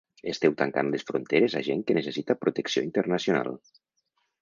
[0.29, 3.57] Esteu tancant les fronteres a gent que necessita protecció internacional.